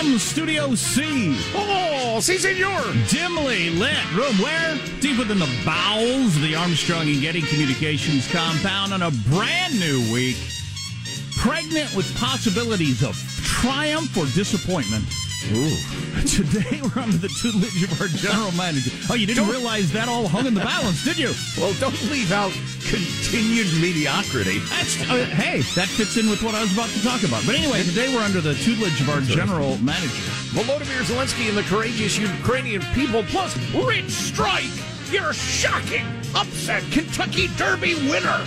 [0.00, 1.36] from Studio C.
[1.54, 2.82] Oh, si, senor.
[3.08, 4.78] Dimly lit room where?
[5.00, 10.00] Deep within the bowels of the Armstrong and Getty Communications compound on a brand new
[10.12, 10.36] week.
[11.38, 15.04] Pregnant with possibilities of triumph or disappointment.
[15.52, 15.76] Ooh.
[16.26, 18.90] Today we're under the tutelage of our general manager.
[19.08, 21.32] Oh, you didn't realize that all hung in the balance, did you?
[21.56, 22.50] Well, don't leave out
[22.82, 24.58] continued mediocrity.
[24.70, 27.46] That's uh, hey, that fits in with what I was about to talk about.
[27.46, 30.26] But anyway, today we're under the tutelage of our general manager.
[30.50, 34.74] Volodymyr Zelensky and the courageous Ukrainian people, plus Rich Strike,
[35.12, 38.42] your shocking upset Kentucky Derby winner.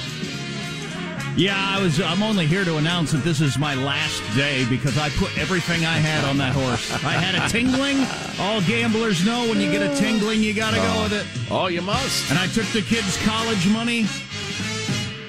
[1.40, 2.02] Yeah, I was.
[2.02, 5.86] I'm only here to announce that this is my last day because I put everything
[5.86, 6.92] I had on that horse.
[6.92, 7.96] I had a tingling.
[8.42, 11.26] All gamblers know when you get a tingling, you got to go with it.
[11.50, 12.30] Oh, you must.
[12.30, 14.02] And I took the kids' college money.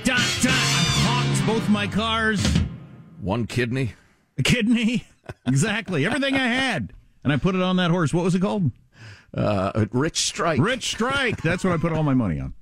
[0.02, 0.50] Dot dot.
[0.50, 2.44] I hawked both my cars.
[3.20, 3.92] One kidney.
[4.36, 5.06] A kidney.
[5.46, 6.06] Exactly.
[6.06, 6.92] Everything I had.
[7.22, 8.12] And I put it on that horse.
[8.12, 8.72] What was it called?
[9.32, 10.58] Uh, Rich Strike.
[10.58, 11.40] Rich Strike.
[11.42, 12.52] That's what I put all my money on.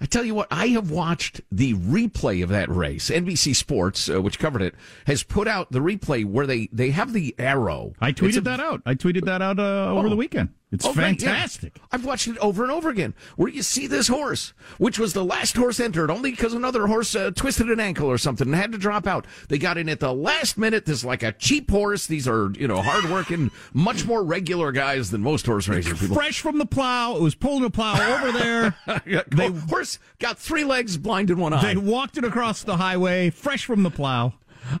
[0.00, 3.08] I tell you what, I have watched the replay of that race.
[3.10, 4.74] NBC Sports, uh, which covered it,
[5.06, 7.94] has put out the replay where they, they have the arrow.
[8.00, 8.82] I tweeted a- that out.
[8.84, 10.10] I tweeted that out uh, over Oh.
[10.10, 10.50] the weekend.
[10.72, 11.28] It's Oh, right, yeah.
[11.28, 11.78] fantastic.
[11.92, 13.14] I've watched it over and over again.
[13.36, 17.14] Where you see this horse, which was the last horse entered, only because another horse
[17.14, 19.26] uh, twisted an ankle or something and had to drop out.
[19.48, 20.84] They got in at the last minute.
[20.84, 22.08] This is like a cheap horse.
[22.08, 26.16] These are you know hardworking, much more regular guys than most horse racing people.
[26.16, 27.14] Fresh from the plow.
[27.16, 28.74] It was pulling a plow over there.
[29.28, 31.74] they, horse got three legs, blind in one eye.
[31.74, 34.34] They walked it across the highway, fresh from the plow.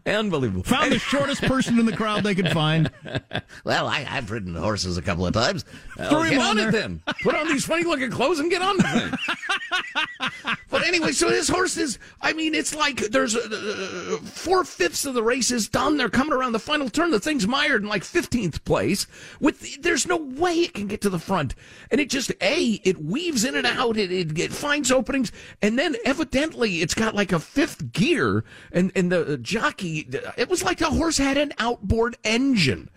[0.06, 0.62] Unbelievable.
[0.64, 2.90] Found the shortest person in the crowd they could find.
[3.64, 5.64] Well, I, I've ridden horses a couple of times.
[5.98, 7.02] Uh, Throw him get on on, it then.
[7.22, 10.54] Put on these funny looking clothes and get on the thing.
[10.70, 15.14] but anyway, so this horse is, I mean, it's like there's uh, four fifths of
[15.14, 15.96] the race is done.
[15.96, 17.10] They're coming around the final turn.
[17.10, 19.06] The thing's mired in like 15th place.
[19.40, 21.54] With There's no way it can get to the front.
[21.90, 23.96] And it just, A, it weaves in and out.
[23.96, 25.32] It, it, it finds openings.
[25.60, 28.44] And then evidently it's got like a fifth gear.
[28.72, 32.90] And, and the jockey, it was like the horse had an outboard engine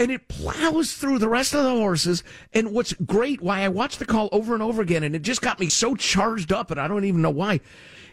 [0.00, 2.24] and it plows through the rest of the horses.
[2.54, 5.42] And what's great, why I watched the call over and over again, and it just
[5.42, 7.60] got me so charged up, and I don't even know why,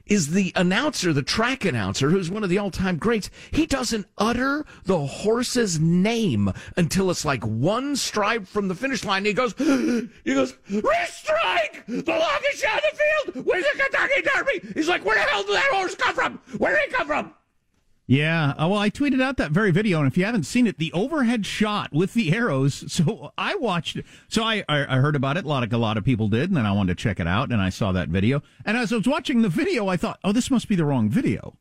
[0.05, 3.29] is the announcer, the track announcer, who's one of the all-time greats.
[3.51, 9.23] He doesn't utter the horse's name until it's like one stride from the finish line.
[9.23, 13.45] He goes, he goes, Rich Strike, the longest shot in the field.
[13.45, 14.73] Where's the Kentucky Derby?
[14.73, 16.39] He's like, where the hell did that horse come from?
[16.57, 17.33] Where did he come from?
[18.09, 20.77] Yeah, uh, well, I tweeted out that very video, and if you haven't seen it,
[20.77, 22.85] the overhead shot with the arrows.
[22.97, 24.05] So I watched it.
[24.27, 26.65] So I, I, I heard about it, like a lot of people did, and then
[26.65, 28.41] I wanted to check it out, and I saw that video.
[28.65, 31.09] And as I was watching the video, I thought, oh, this must be the wrong
[31.09, 31.57] video.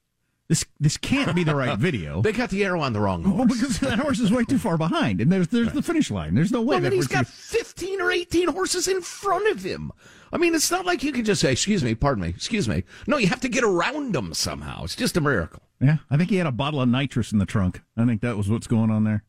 [0.48, 2.22] This this can't be the right video.
[2.22, 3.36] They got the arrow on the wrong horse.
[3.36, 6.34] Well, because that horse is way too far behind, and there's there's the finish line.
[6.34, 9.62] There's no way Well, that then he's got 15 or 18 horses in front of
[9.64, 9.90] him.
[10.32, 12.84] I mean, it's not like you can just say, excuse me, pardon me, excuse me.
[13.06, 14.84] No, you have to get around them somehow.
[14.84, 15.62] It's just a miracle.
[15.80, 17.82] Yeah, I think he had a bottle of nitrous in the trunk.
[17.96, 19.24] I think that was what's going on there.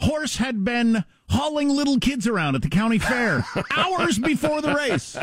[0.00, 3.46] Horse had been hauling little kids around at the county fair
[3.76, 5.16] hours before the race.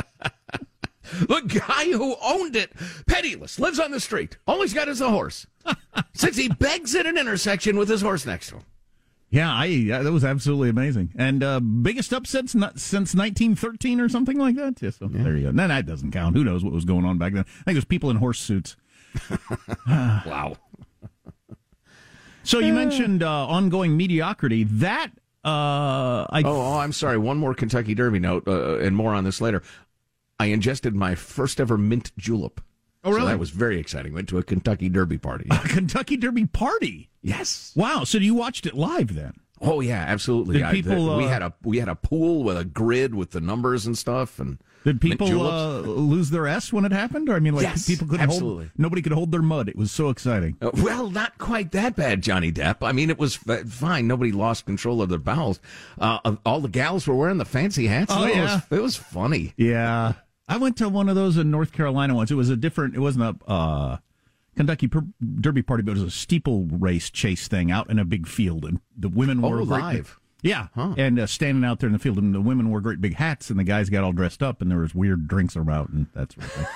[1.20, 2.72] The guy who owned it,
[3.08, 4.38] penniless, lives on the street.
[4.48, 5.48] All he's got is a horse.
[6.14, 8.64] Since he begs at an intersection with his horse next to him.
[9.30, 11.14] Yeah, I yeah, that was absolutely amazing.
[11.16, 14.82] And uh, biggest upset since since 1913 or something like that.
[14.82, 15.52] Yeah, so there you go.
[15.52, 16.36] No, that doesn't count.
[16.36, 17.46] Who knows what was going on back then?
[17.48, 18.76] I think there's people in horse suits.
[19.88, 20.58] Wow.
[22.44, 24.64] So you mentioned uh, ongoing mediocrity.
[24.64, 25.12] That
[25.46, 27.18] uh, I Oh, oh, I'm sorry.
[27.18, 29.64] One more Kentucky Derby note, uh, and more on this later.
[30.42, 32.62] I ingested my first ever mint julep.
[33.04, 33.22] Oh, really?
[33.22, 34.14] So that was very exciting.
[34.14, 35.48] Went to a Kentucky Derby party.
[35.52, 37.10] A Kentucky Derby party.
[37.22, 37.72] yes.
[37.76, 38.04] Wow.
[38.06, 39.34] So you watched it live then?
[39.64, 40.64] Oh yeah, absolutely.
[40.64, 43.42] I- people, we uh, had a we had a pool with a grid with the
[43.42, 47.30] numbers and stuff, and Did people uh, lose their s when it happened?
[47.30, 48.66] Or I mean, like Yes, people could absolutely.
[48.66, 49.70] hold nobody could hold their mud.
[49.70, 50.58] It was so exciting.
[50.62, 52.78] Uh, well, not quite that bad, Johnny Depp.
[52.82, 54.08] I mean, it was f- fine.
[54.08, 55.60] Nobody lost control of their bowels.
[56.00, 58.12] Uh, all the gals were wearing the fancy hats.
[58.16, 58.56] Oh, it, yeah.
[58.56, 59.54] was, it was funny.
[59.58, 60.14] Yeah,
[60.52, 62.30] I went to one of those in North Carolina once.
[62.32, 62.96] It was a different.
[62.96, 63.98] It wasn't a uh,
[64.58, 64.90] Kentucky
[65.40, 68.66] Derby party, but it was a steeple race chase thing out in a big field,
[68.66, 70.18] and the women Oh, were great- live.
[70.44, 73.14] Yeah, and uh, standing out there in the field, and the women wore great big
[73.14, 76.08] hats, and the guys got all dressed up, and there was weird drinks around, and
[76.16, 76.68] that's sort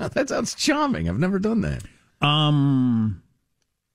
[0.00, 1.08] of that sounds charming.
[1.08, 1.84] I've never done that.
[2.20, 3.22] Um.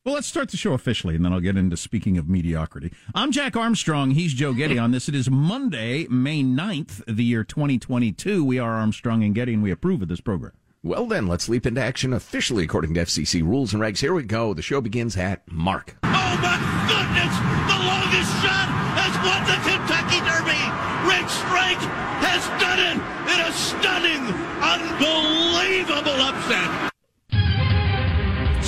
[0.05, 2.93] Well, let's start the show officially, and then I'll get into speaking of mediocrity.
[3.13, 4.11] I'm Jack Armstrong.
[4.11, 5.09] He's Joe Getty on this.
[5.09, 8.45] It is Monday, May 9th, the year 2022.
[8.45, 10.53] We are Armstrong and Getty, and we approve of this program.
[10.81, 13.99] Well, then, let's leap into action officially according to FCC rules and regs.
[13.99, 14.53] Here we go.
[14.53, 15.97] The show begins at Mark.
[16.03, 16.57] Oh my
[16.87, 17.35] goodness!
[17.67, 20.63] The longest shot has won the Kentucky Derby.
[21.11, 21.83] Rich Strike
[22.23, 22.95] has done it
[23.35, 24.23] in a stunning,
[24.63, 26.88] unbelievable upset.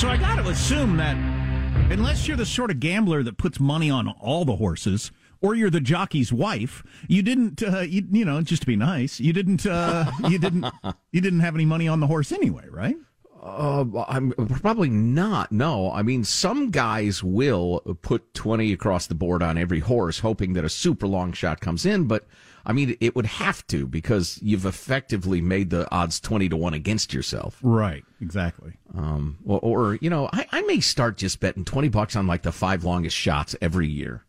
[0.02, 1.16] So I got to assume that
[1.92, 5.12] unless you're the sort of gambler that puts money on all the horses,
[5.42, 9.20] or you're the jockey's wife, you didn't, uh, you, you know, just to be nice,
[9.20, 10.66] you didn't, uh, you didn't,
[11.12, 12.96] you didn't have any money on the horse anyway, right?
[13.44, 15.52] Uh, I'm probably not.
[15.52, 20.54] No, I mean some guys will put twenty across the board on every horse, hoping
[20.54, 22.06] that a super long shot comes in.
[22.06, 22.28] But
[22.66, 26.74] I mean, it would have to because you've effectively made the odds twenty to one
[26.74, 27.60] against yourself.
[27.62, 28.74] Right, exactly.
[28.96, 32.44] Um, or, or you know, I, I may start just betting twenty bucks on like
[32.44, 34.26] the five longest shots every year.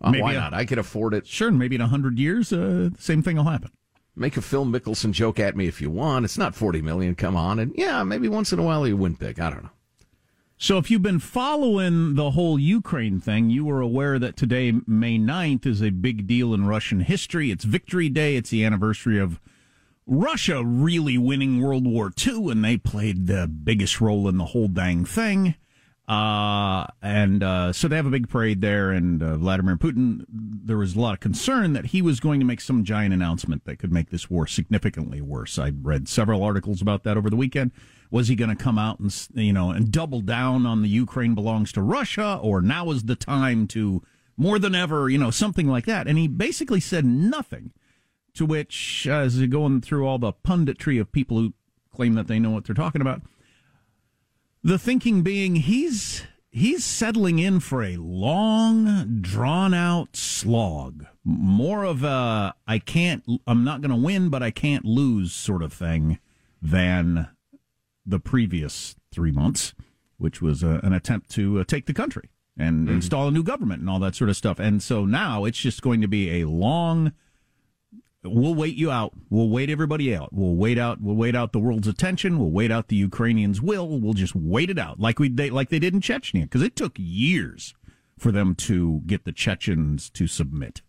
[0.00, 0.52] Uh, why a- not?
[0.54, 1.26] I could afford it.
[1.26, 3.70] Sure, and maybe in a hundred years, uh, the same thing will happen.
[4.14, 6.24] Make a Phil Mickelson joke at me if you want.
[6.26, 7.14] It's not forty million.
[7.14, 9.40] Come on, and yeah, maybe once in a while you win big.
[9.40, 9.70] I don't know.
[10.62, 15.18] So if you've been following the whole Ukraine thing, you were aware that today, May
[15.18, 17.50] 9th, is a big deal in Russian history.
[17.50, 18.36] It's Victory Day.
[18.36, 19.40] It's the anniversary of
[20.06, 24.68] Russia really winning World War II, and they played the biggest role in the whole
[24.68, 25.56] dang thing.
[26.08, 30.76] Uh, and uh, so they have a big parade there, and uh, Vladimir Putin, there
[30.76, 33.78] was a lot of concern that he was going to make some giant announcement that
[33.78, 35.58] could make this war significantly worse.
[35.58, 37.70] I read several articles about that over the weekend.
[38.10, 41.34] Was he going to come out and you know and double down on the Ukraine
[41.34, 44.02] belongs to Russia, or now is the time to
[44.36, 46.08] more than ever, you know, something like that?
[46.08, 47.72] And he basically said nothing.
[48.36, 51.52] To which, as going through all the punditry of people who
[51.94, 53.20] claim that they know what they're talking about,
[54.62, 61.06] the thinking being he's he's settling in for a long, drawn out slog.
[61.24, 65.62] More of a I can't, I'm not going to win, but I can't lose sort
[65.62, 66.18] of thing
[66.60, 67.28] than
[68.04, 69.74] the previous three months,
[70.18, 72.96] which was uh, an attempt to uh, take the country and Mm-hmm.
[72.96, 74.58] install a new government and all that sort of stuff.
[74.58, 77.12] And so now it's just going to be a long.
[78.24, 79.12] We'll wait you out.
[79.30, 80.32] We'll wait everybody out.
[80.32, 81.00] We'll wait out.
[81.00, 82.38] We'll wait out the world's attention.
[82.38, 83.98] We'll wait out the Ukrainians' will.
[84.00, 86.76] We'll just wait it out, like we they, like they did in Chechnya, because it
[86.76, 87.74] took years
[88.18, 90.82] for them to get the Chechens to submit.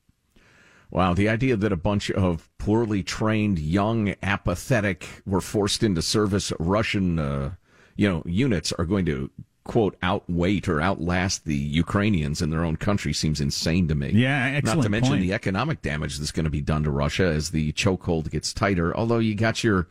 [0.91, 6.53] Wow, the idea that a bunch of poorly trained, young, apathetic, were forced into service
[6.59, 7.55] Russian, uh,
[7.95, 9.31] you know, units are going to
[9.63, 14.11] quote outweight or outlast the Ukrainians in their own country seems insane to me.
[14.11, 15.21] Yeah, Not to mention point.
[15.21, 18.95] the economic damage that's going to be done to Russia as the chokehold gets tighter.
[18.95, 19.87] Although you got your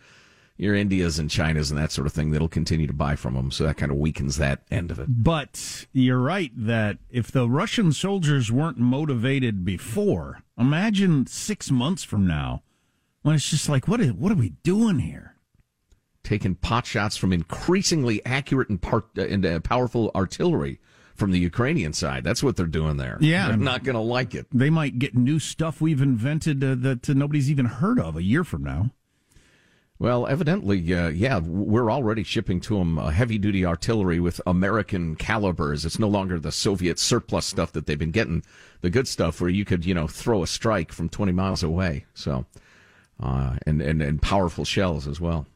[0.59, 3.51] your Indias and Chinas and that sort of thing that'll continue to buy from them,
[3.51, 5.07] so that kind of weakens that end of it.
[5.09, 12.27] But you're right that if the Russian soldiers weren't motivated before, imagine six months from
[12.27, 12.63] now
[13.23, 15.32] when it's just like, what is, what are we doing here?
[16.25, 20.79] Taking pot shots from increasingly accurate and, part, uh, and uh, powerful artillery
[21.15, 22.25] from the Ukrainian side.
[22.25, 23.19] That's what they're doing there.
[23.21, 23.49] Yeah.
[23.49, 24.47] They're not going to like it.
[24.53, 28.23] They might get new stuff we've invented uh, that uh, nobody's even heard of a
[28.23, 28.91] year from now.
[29.99, 35.15] Well, evidently, uh, yeah, we're already shipping to them uh, heavy duty artillery with American
[35.15, 35.85] calibers.
[35.85, 38.43] It's no longer the Soviet surplus stuff that they've been getting,
[38.81, 42.05] the good stuff where you could, you know, throw a strike from 20 miles away.
[42.15, 42.47] So,
[43.23, 45.47] uh, and, and, and powerful shells as well.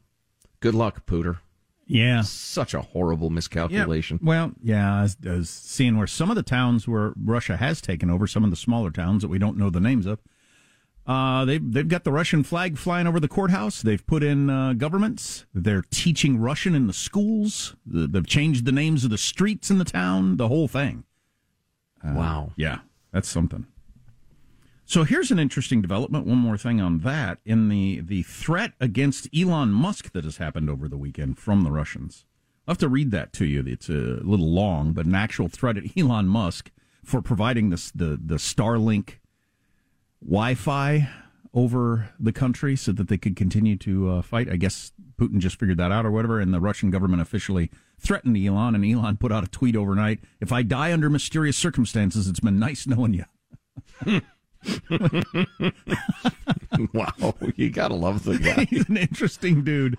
[0.60, 1.38] Good luck, Pooter.
[1.86, 2.22] Yeah.
[2.22, 4.18] Such a horrible miscalculation.
[4.22, 8.26] Well, yeah, as, as seeing where some of the towns where Russia has taken over,
[8.26, 10.18] some of the smaller towns that we don't know the names of,
[11.06, 13.80] uh, they've they've got the Russian flag flying over the courthouse.
[13.80, 15.46] They've put in uh, governments.
[15.54, 17.76] They're teaching Russian in the schools.
[17.86, 20.36] They've changed the names of the streets in the town.
[20.36, 21.04] The whole thing.
[22.02, 22.52] wow.
[22.56, 22.78] Yeah,
[23.12, 23.66] that's something.
[24.88, 26.26] So here's an interesting development.
[26.26, 30.70] One more thing on that in the the threat against Elon Musk that has happened
[30.70, 32.24] over the weekend from the Russians.
[32.66, 33.64] I'll have to read that to you.
[33.66, 36.70] It's a little long, but an actual threat at Elon Musk
[37.02, 39.14] for providing this the the Starlink
[40.24, 41.08] Wi-Fi
[41.52, 44.48] over the country so that they could continue to uh, fight.
[44.48, 48.36] I guess Putin just figured that out or whatever, and the Russian government officially threatened
[48.36, 52.38] Elon, and Elon put out a tweet overnight: "If I die under mysterious circumstances, it's
[52.38, 54.20] been nice knowing you."
[56.92, 57.34] wow.
[57.56, 58.64] You got to love the guy.
[58.70, 59.98] He's an interesting dude.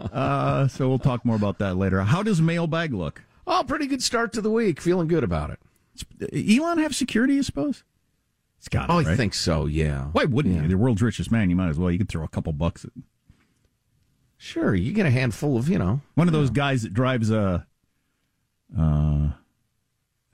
[0.00, 2.02] Uh, so we'll talk more about that later.
[2.02, 3.22] How does mailbag look?
[3.46, 4.80] Oh, pretty good start to the week.
[4.80, 5.60] Feeling good about it.
[6.58, 7.84] Elon have security, you suppose?
[8.58, 8.90] It's got.
[8.90, 9.66] Oh, it, I think so.
[9.66, 10.04] Yeah.
[10.12, 10.62] Why wouldn't Yeah.
[10.62, 10.68] you?
[10.68, 11.50] The world's richest man.
[11.50, 11.90] You might as well.
[11.90, 12.90] You could throw a couple bucks at
[14.36, 16.00] Sure, you get a handful of you know.
[16.16, 17.66] one of those guys that drives a,
[18.78, 19.28] uh,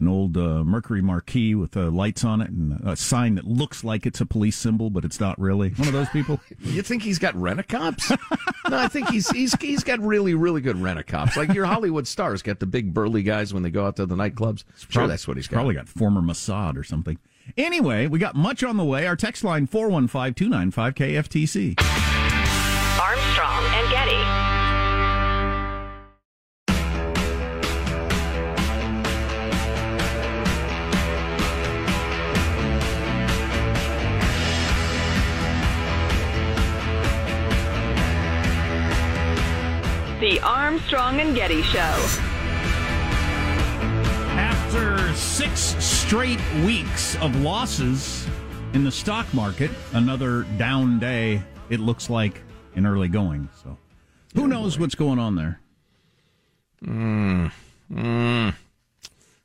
[0.01, 3.85] an old uh, Mercury Marquis with uh, lights on it and a sign that looks
[3.85, 5.71] like it's a police symbol, but it's not really.
[5.71, 6.41] One of those people.
[6.61, 8.11] You think he's got rent a cops?
[8.11, 11.37] no, I think he's he's he's got really really good rent a cops.
[11.37, 14.15] Like your Hollywood stars get the big burly guys when they go out to the
[14.15, 14.65] nightclubs.
[14.89, 15.57] Sure, that's what he's got.
[15.57, 17.19] Probably got former Mossad or something.
[17.57, 19.07] Anyway, we got much on the way.
[19.07, 21.81] Our text line 415 295 KFTC.
[23.01, 23.65] Armstrong
[40.41, 41.79] The Armstrong and Getty Show.
[44.39, 48.27] After six straight weeks of losses
[48.73, 52.41] in the stock market, another down day, it looks like,
[52.75, 53.51] in early going.
[53.63, 53.77] So
[54.35, 55.61] who knows what's going on there?
[56.81, 57.53] You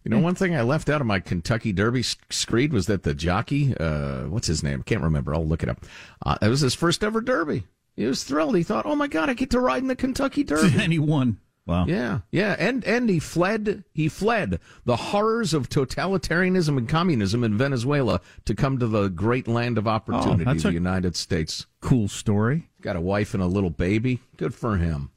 [0.05, 3.75] know, one thing I left out of my Kentucky Derby screed was that the jockey,
[3.77, 4.79] uh, what's his name?
[4.79, 5.35] I can't remember.
[5.35, 5.83] I'll look it up.
[6.25, 7.65] Uh, it was his first ever Derby.
[7.95, 8.55] He was thrilled.
[8.55, 10.99] He thought, "Oh my God, I get to ride in the Kentucky Derby." and he
[10.99, 11.39] won.
[11.67, 11.85] Wow.
[11.87, 13.83] Yeah, yeah, and and he fled.
[13.91, 19.47] He fled the horrors of totalitarianism and communism in Venezuela to come to the great
[19.47, 21.65] land of opportunity, oh, that's the United States.
[21.81, 22.69] Cool story.
[22.81, 24.19] Got a wife and a little baby.
[24.37, 25.09] Good for him.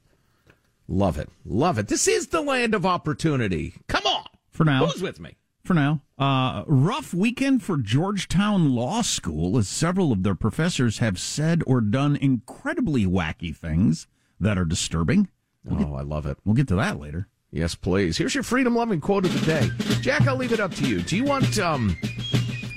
[0.87, 1.87] Love it, love it.
[1.87, 3.75] This is the land of opportunity.
[3.87, 4.87] Come on, For now.
[4.87, 5.35] who's with me?
[5.63, 6.01] For now.
[6.17, 11.79] Uh, rough weekend for Georgetown Law School as several of their professors have said or
[11.81, 14.07] done incredibly wacky things
[14.39, 15.29] that are disturbing.
[15.69, 16.37] Oh, I love it.
[16.43, 17.27] We'll get to that later.
[17.51, 18.17] Yes, please.
[18.17, 19.69] Here's your freedom loving quote of the day.
[20.01, 21.01] Jack, I'll leave it up to you.
[21.01, 21.95] Do you want um,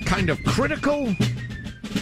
[0.05, 1.07] kind of critical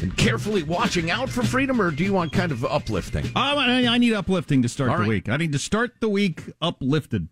[0.01, 3.29] and carefully watching out for freedom, or do you want kind of uplifting?
[3.35, 5.09] I, I need uplifting to start All the right.
[5.09, 5.29] week.
[5.29, 7.27] I need to start the week uplifted.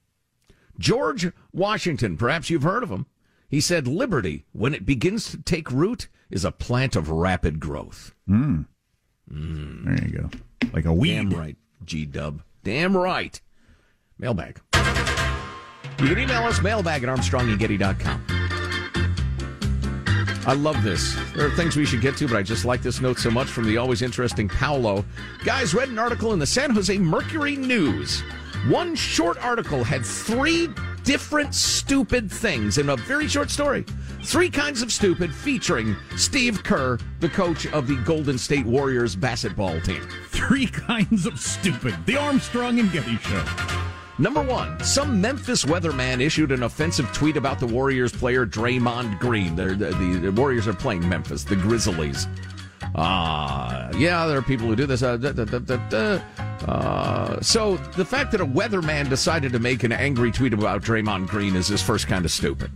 [0.78, 3.06] George Washington, perhaps you've heard of him.
[3.50, 8.14] He said, Liberty, when it begins to take root, is a plant of rapid growth.
[8.30, 8.68] Mm.
[9.32, 9.86] Mm.
[9.86, 10.30] There you go.
[10.72, 11.16] Like a weed.
[11.16, 12.44] Damn right, G Dub.
[12.64, 13.42] Damn right.
[14.20, 14.62] Mailbag.
[16.00, 18.26] You can email us mailbag at armstrongandgetty.com.
[20.46, 21.16] I love this.
[21.36, 23.48] There are things we should get to, but I just like this note so much
[23.48, 25.06] from the always interesting Paolo.
[25.44, 28.22] Guys, read an article in the San Jose Mercury News.
[28.68, 30.70] One short article had three
[31.04, 33.86] different stupid things in a very short story.
[34.24, 39.80] Three kinds of stupid featuring Steve Kerr, the coach of the Golden State Warriors basketball
[39.82, 40.08] team.
[40.28, 41.96] Three kinds of stupid.
[42.06, 43.44] The Armstrong and Getty Show.
[44.18, 49.56] Number one, some Memphis weatherman issued an offensive tweet about the Warriors player Draymond Green.
[49.56, 52.28] The, the, the Warriors are playing Memphis, the Grizzlies.
[53.00, 55.02] Uh, yeah, there are people who do this.
[55.02, 56.22] Uh, da, da, da,
[56.68, 61.28] uh, so the fact that a weatherman decided to make an angry tweet about Draymond
[61.28, 62.70] Green is his first kind of stupid.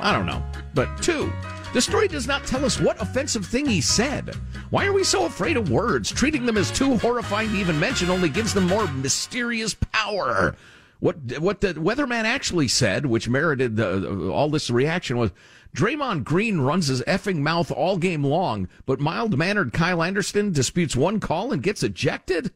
[0.00, 0.44] I don't know.
[0.74, 1.32] But two,
[1.72, 4.36] the story does not tell us what offensive thing he said.
[4.70, 6.12] Why are we so afraid of words?
[6.12, 10.54] Treating them as too horrifying to even mention only gives them more mysterious power.
[11.00, 15.30] What what the weatherman actually said, which merited the, all this reaction, was
[15.74, 20.96] Draymond Green runs his effing mouth all game long, but mild mannered Kyle Anderson disputes
[20.96, 22.52] one call and gets ejected.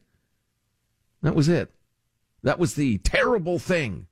[1.21, 1.71] That was it.
[2.43, 4.07] That was the terrible thing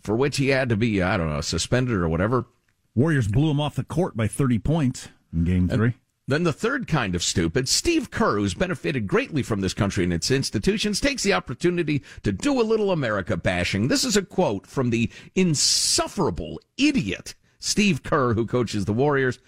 [0.00, 2.46] for which he had to be, I don't know, suspended or whatever.
[2.94, 5.86] Warriors blew him off the court by 30 points in game three.
[5.86, 5.94] And
[6.28, 10.12] then the third kind of stupid, Steve Kerr, who's benefited greatly from this country and
[10.12, 13.88] its institutions, takes the opportunity to do a little America bashing.
[13.88, 19.38] This is a quote from the insufferable idiot Steve Kerr, who coaches the Warriors.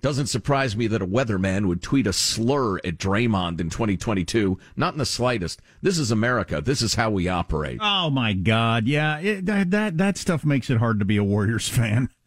[0.00, 4.58] Doesn't surprise me that a weatherman would tweet a slur at Draymond in 2022.
[4.74, 5.60] Not in the slightest.
[5.82, 6.62] This is America.
[6.62, 7.78] This is how we operate.
[7.82, 8.86] Oh my God.
[8.86, 9.18] Yeah.
[9.18, 12.08] It, that, that, that stuff makes it hard to be a Warriors fan.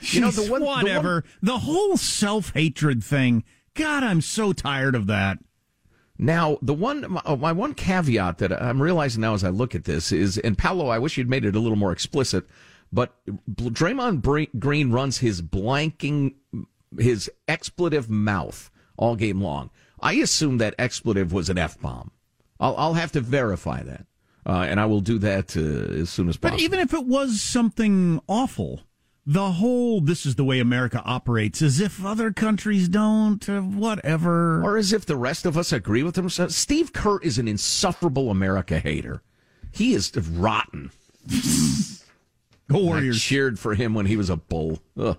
[0.00, 1.24] You know, the one, whatever.
[1.42, 3.44] The, one, the whole self hatred thing.
[3.74, 5.38] God, I'm so tired of that.
[6.18, 9.74] Now, the one, my, uh, my, one caveat that I'm realizing now as I look
[9.74, 12.46] at this is, and Paolo, I wish you'd made it a little more explicit,
[12.92, 16.34] but Draymond Green runs his blanking,
[16.98, 19.70] his expletive mouth all game long.
[20.00, 22.10] I assume that expletive was an F bomb.
[22.60, 24.06] I'll, I'll have to verify that.
[24.46, 26.58] Uh, and I will do that uh, as soon as possible.
[26.58, 28.82] But even if it was something awful,
[29.26, 34.62] the whole this is the way America operates, as if other countries don't, uh, whatever.
[34.62, 36.30] Or as if the rest of us agree with them.
[36.30, 39.22] Steve Kerr is an insufferable America hater.
[39.72, 40.92] He is rotten.
[42.68, 43.16] Go Warriors.
[43.16, 44.80] I cheered for him when he was a bull.
[44.98, 45.16] Ugh.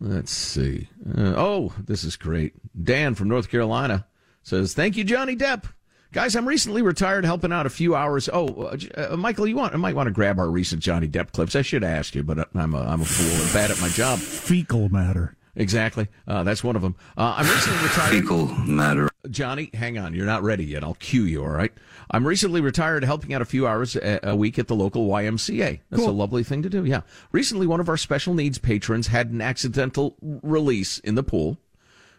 [0.00, 0.88] Let's see.
[1.06, 2.54] Uh, oh, this is great.
[2.84, 4.06] Dan from North Carolina
[4.42, 5.64] says, Thank you, Johnny Depp.
[6.12, 8.30] Guys, I'm recently retired, helping out a few hours.
[8.32, 8.76] Oh, uh,
[9.12, 9.74] uh, Michael, you want?
[9.74, 11.54] I might want to grab our recent Johnny Depp clips.
[11.54, 14.18] I should ask you, but I'm a, I'm a fool and bad at my job.
[14.18, 15.36] Fecal matter.
[15.54, 16.08] Exactly.
[16.26, 16.94] Uh, that's one of them.
[17.16, 18.10] Uh, I'm recently retired.
[18.10, 19.07] Fecal matter.
[19.30, 20.14] Johnny, hang on.
[20.14, 20.84] You're not ready yet.
[20.84, 21.42] I'll cue you.
[21.42, 21.72] All right.
[22.10, 25.80] I'm recently retired, helping out a few hours a, a week at the local YMCA.
[25.90, 26.10] That's cool.
[26.10, 26.84] a lovely thing to do.
[26.84, 27.00] Yeah.
[27.32, 31.58] Recently, one of our special needs patrons had an accidental release in the pool.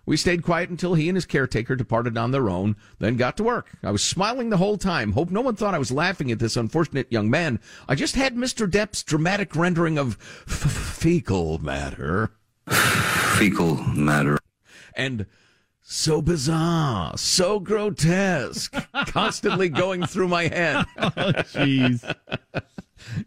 [0.06, 3.44] We stayed quiet until he and his caretaker departed on their own, then got to
[3.44, 3.70] work.
[3.84, 5.12] I was smiling the whole time.
[5.12, 7.60] Hope no one thought I was laughing at this unfortunate young man.
[7.88, 8.68] I just had Mr.
[8.70, 12.32] Depp's dramatic rendering of f- fecal matter.
[12.68, 14.40] Fecal matter.
[14.96, 15.28] And
[15.92, 18.76] so bizarre, so grotesque,
[19.08, 20.86] constantly going through my head.
[20.98, 21.10] oh,
[21.50, 22.16] jeez.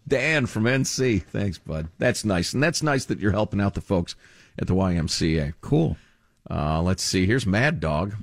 [0.07, 1.25] Dan from NC.
[1.25, 1.89] Thanks, bud.
[1.99, 2.55] That's nice.
[2.55, 4.15] And that's nice that you're helping out the folks
[4.61, 5.55] at the YMCA.
[5.61, 5.97] Cool.
[6.49, 7.27] Uh, let's see.
[7.27, 8.15] Here's Mad Dog.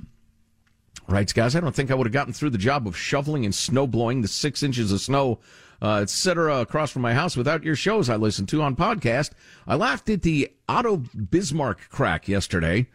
[1.06, 3.54] Writes, guys, I don't think I would have gotten through the job of shoveling and
[3.54, 5.38] snow blowing the six inches of snow,
[5.82, 9.32] uh, etc., across from my house without your shows I listened to on podcast.
[9.66, 12.86] I laughed at the Otto Bismarck crack yesterday.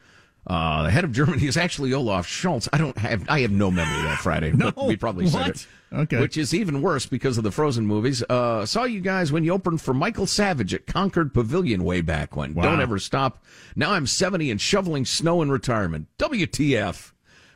[0.47, 2.69] Uh, the head of Germany is actually Olaf Scholz.
[2.71, 4.51] I don't have, I have no memory of that Friday.
[4.51, 5.49] no, we probably said what?
[5.49, 5.67] it.
[5.93, 6.19] Okay.
[6.19, 8.21] Which is even worse because of the Frozen movies.
[8.23, 12.35] Uh, saw you guys when you opened for Michael Savage at Concord Pavilion way back
[12.35, 12.53] when.
[12.53, 12.63] Wow.
[12.63, 13.43] Don't ever stop.
[13.75, 16.07] Now I'm 70 and shoveling snow in retirement.
[16.19, 17.11] WTF.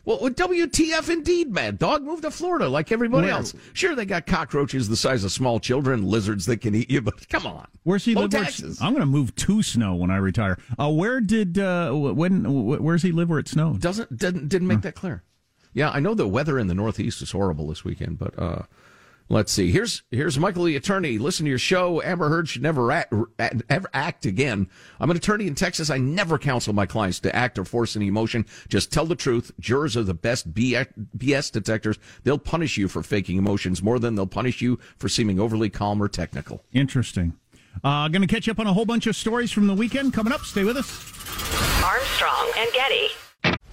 [0.09, 1.75] Well, WTF indeed, man.
[1.75, 3.53] Dog moved to Florida like everybody well, else.
[3.73, 7.29] Sure, they got cockroaches the size of small children, lizards that can eat you, but
[7.29, 7.67] come on.
[7.83, 8.31] Where's he live?
[8.31, 8.81] Taxes.
[8.81, 10.57] I'm going to move to snow when I retire.
[10.79, 12.43] Uh, where did uh, when?
[12.65, 13.81] Where's he live where it snowed?
[13.81, 14.81] Doesn't didn't didn't make huh.
[14.81, 15.21] that clear.
[15.73, 18.63] Yeah, I know the weather in the Northeast is horrible this weekend, but uh,
[19.31, 19.71] Let's see.
[19.71, 21.19] Here's here's Michael the attorney.
[21.19, 22.01] Listen to your show.
[22.01, 24.67] Amber Heard should never act, ever act again.
[24.99, 25.91] I'm an attorney in Texas.
[25.91, 28.47] I never counsel my clients to act or force any emotion.
[28.69, 29.51] Just tell the truth.
[29.59, 31.99] Jurors are the best BS detectors.
[32.23, 36.01] They'll punish you for faking emotions more than they'll punish you for seeming overly calm
[36.01, 36.63] or technical.
[36.73, 37.33] Interesting.
[37.83, 40.33] Uh, going to catch up on a whole bunch of stories from the weekend coming
[40.33, 40.41] up.
[40.41, 40.89] Stay with us.
[41.83, 43.09] Armstrong and Getty.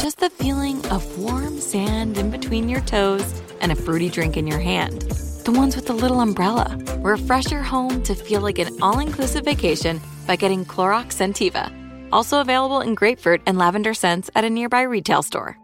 [0.00, 4.46] just the feeling of warm sand in between your toes and a fruity drink in
[4.46, 5.02] your hand.
[5.44, 6.78] The ones with the little umbrella.
[7.00, 11.70] Refresh your home to feel like an all inclusive vacation by getting Clorox Scentiva.
[12.12, 15.58] Also available in grapefruit and lavender scents at a nearby retail store.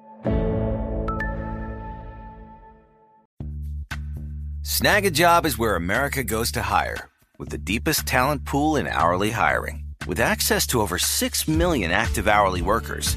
[4.62, 9.84] Snagajob is where America goes to hire, with the deepest talent pool in hourly hiring.
[10.06, 13.16] With access to over 6 million active hourly workers,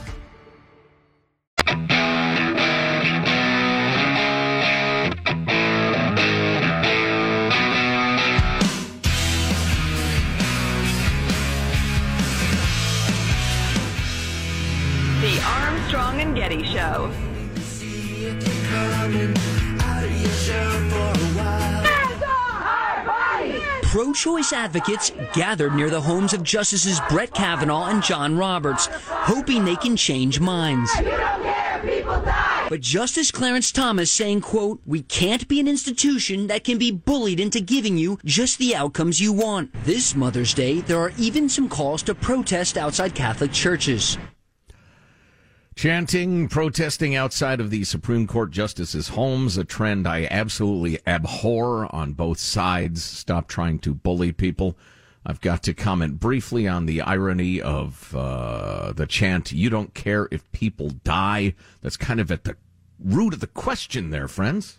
[15.93, 17.11] Armstrong and Getty Show.
[23.83, 29.65] Pro choice advocates gathered near the homes of Justices Brett Kavanaugh and John Roberts, hoping
[29.65, 30.89] they can change minds.
[32.69, 37.41] But Justice Clarence Thomas saying, quote, we can't be an institution that can be bullied
[37.41, 39.73] into giving you just the outcomes you want.
[39.83, 44.17] This Mother's Day, there are even some calls to protest outside Catholic churches.
[45.81, 52.13] Chanting, protesting outside of the Supreme Court justices' homes, a trend I absolutely abhor on
[52.13, 53.03] both sides.
[53.03, 54.77] Stop trying to bully people.
[55.25, 60.27] I've got to comment briefly on the irony of uh, the chant, You don't care
[60.29, 61.55] if people die.
[61.81, 62.57] That's kind of at the
[62.99, 64.77] root of the question there, friends.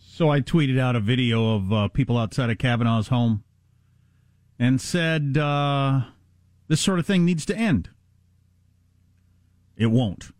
[0.00, 3.44] So I tweeted out a video of uh, people outside of Kavanaugh's home
[4.58, 6.06] and said, uh,
[6.66, 7.90] This sort of thing needs to end.
[9.76, 10.30] It won't.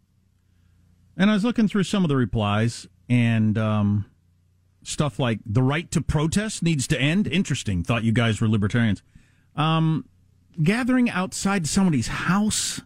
[1.16, 4.06] And I was looking through some of the replies and um,
[4.82, 7.26] stuff like the right to protest needs to end.
[7.26, 7.82] Interesting.
[7.82, 9.02] Thought you guys were libertarians.
[9.56, 10.08] Um,
[10.62, 12.80] gathering outside somebody's house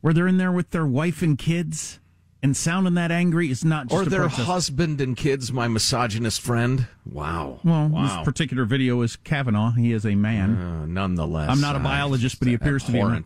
[0.00, 2.00] where they're in there with their wife and kids
[2.42, 4.42] and sounding that angry is not just or their protest.
[4.42, 6.86] husband and kids, my misogynist friend.
[7.04, 7.60] Wow.
[7.62, 8.02] Well, wow.
[8.02, 9.72] this particular video is Kavanaugh.
[9.72, 10.56] He is a man.
[10.56, 12.98] Uh, nonetheless, I'm not a uh, biologist, but he appears to be.
[12.98, 13.24] A man.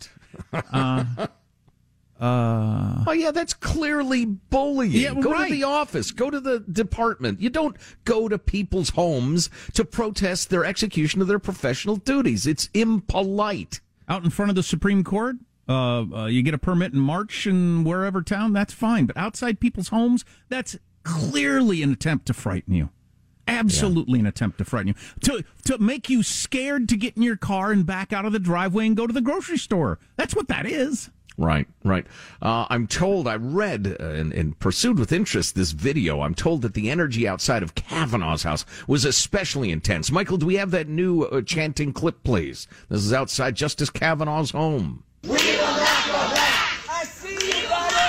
[0.52, 1.26] Uh,
[2.24, 4.92] Uh, oh yeah, that's clearly bullying.
[4.92, 5.48] Yeah, go right.
[5.48, 7.38] to the office, go to the department.
[7.38, 12.46] You don't go to people's homes to protest their execution of their professional duties.
[12.46, 13.82] It's impolite.
[14.08, 15.36] out in front of the Supreme Court,
[15.68, 19.04] uh, uh, you get a permit in March and wherever town, that's fine.
[19.04, 22.88] But outside people's homes, that's clearly an attempt to frighten you.
[23.46, 24.94] Absolutely an attempt to frighten you.
[25.24, 28.38] To to make you scared to get in your car and back out of the
[28.38, 29.98] driveway and go to the grocery store.
[30.16, 31.10] That's what that is.
[31.36, 32.06] Right, right.
[32.40, 36.20] Uh, I'm told, I read uh, and, and pursued with interest this video.
[36.20, 40.12] I'm told that the energy outside of Kavanaugh's house was especially intense.
[40.12, 42.68] Michael, do we have that new uh, chanting clip, please?
[42.88, 45.02] This is outside Justice Kavanaugh's home.
[45.24, 46.88] We will not go back.
[46.88, 48.04] I see you, buddy.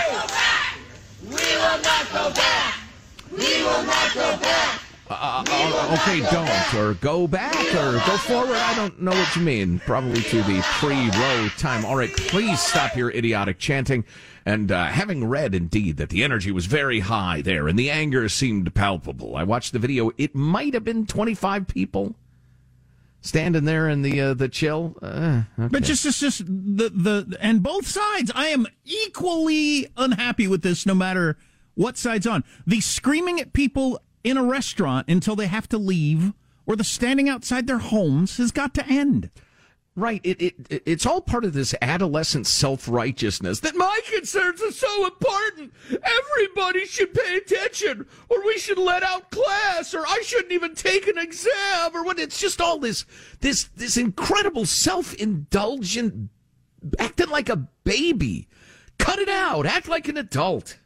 [1.23, 2.79] We will not go back.
[3.31, 4.84] We will not go back.
[5.07, 8.55] Uh, uh, okay, don't, or go back, or go forward.
[8.55, 9.79] I don't know what you mean.
[9.79, 11.85] Probably to the pre-Roe time.
[11.85, 14.03] All right, please stop your idiotic chanting.
[14.47, 18.27] And uh, having read, indeed, that the energy was very high there, and the anger
[18.29, 19.35] seemed palpable.
[19.35, 20.11] I watched the video.
[20.17, 22.15] It might have been 25 people
[23.21, 24.95] standing there in the uh, the chill.
[25.01, 25.67] Uh, okay.
[25.69, 28.31] But just, just, just the the and both sides.
[28.33, 31.37] I am equally unhappy with this, no matter
[31.75, 32.43] what side's on.
[32.65, 36.33] The screaming at people in a restaurant until they have to leave,
[36.65, 39.29] or the standing outside their homes, has got to end.
[39.97, 40.19] Right.
[40.25, 45.05] It, it it's all part of this adolescent self righteousness that my concerns are so
[45.05, 45.73] important.
[45.89, 51.07] Everybody should pay attention, or we should let out class, or I shouldn't even take
[51.07, 52.19] an exam, or what.
[52.19, 53.05] It's just all this
[53.39, 56.29] this this incredible self indulgent
[56.99, 58.49] acting like a baby.
[58.97, 59.65] Cut it out.
[59.65, 60.77] Act like an adult.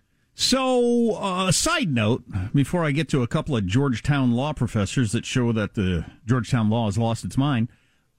[0.42, 2.24] So, uh, side note,
[2.54, 6.70] before I get to a couple of Georgetown law professors that show that the Georgetown
[6.70, 7.68] law has lost its mind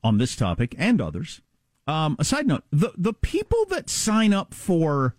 [0.04, 1.40] on this topic and others.
[1.86, 5.16] Um, a side note: the the people that sign up for,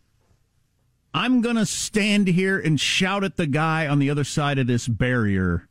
[1.12, 4.68] I'm going to stand here and shout at the guy on the other side of
[4.68, 5.68] this barrier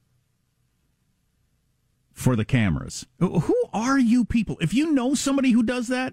[2.12, 3.06] for the cameras.
[3.20, 4.58] Who are you people?
[4.60, 6.12] If you know somebody who does that,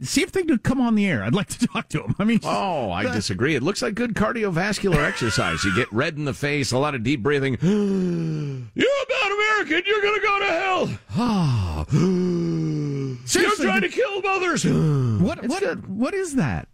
[0.00, 1.24] see if they could come on the air.
[1.24, 2.14] I'd like to talk to them.
[2.18, 3.54] I mean, oh, I disagree.
[3.54, 5.64] It looks like good cardiovascular exercise.
[5.64, 7.56] You get red in the face, a lot of deep breathing.
[7.60, 9.82] you're a bad American.
[9.86, 10.98] You're going to go to hell.
[11.20, 11.84] Ah.
[11.92, 14.64] you're trying to kill mothers.
[14.64, 16.68] what what what is that?